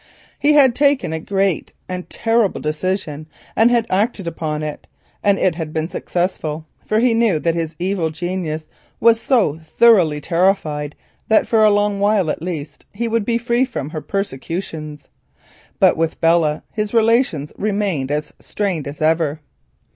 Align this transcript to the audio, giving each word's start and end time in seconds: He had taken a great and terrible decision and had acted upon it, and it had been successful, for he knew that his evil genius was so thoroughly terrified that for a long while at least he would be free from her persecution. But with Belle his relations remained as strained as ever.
He 0.39 0.53
had 0.53 0.73
taken 0.73 1.13
a 1.13 1.19
great 1.19 1.73
and 1.87 2.09
terrible 2.09 2.59
decision 2.59 3.27
and 3.55 3.69
had 3.69 3.85
acted 3.91 4.25
upon 4.27 4.63
it, 4.63 4.87
and 5.23 5.37
it 5.37 5.53
had 5.53 5.71
been 5.73 5.87
successful, 5.87 6.65
for 6.87 6.97
he 6.97 7.13
knew 7.13 7.37
that 7.37 7.53
his 7.53 7.75
evil 7.77 8.09
genius 8.09 8.67
was 8.99 9.19
so 9.21 9.59
thoroughly 9.63 10.19
terrified 10.19 10.95
that 11.27 11.45
for 11.45 11.63
a 11.63 11.69
long 11.69 11.99
while 11.99 12.31
at 12.31 12.41
least 12.41 12.87
he 12.91 13.07
would 13.07 13.25
be 13.25 13.37
free 13.37 13.63
from 13.63 13.91
her 13.91 14.01
persecution. 14.01 14.97
But 15.77 15.95
with 15.97 16.19
Belle 16.19 16.63
his 16.71 16.95
relations 16.95 17.53
remained 17.55 18.09
as 18.09 18.33
strained 18.39 18.87
as 18.87 19.03
ever. 19.03 19.39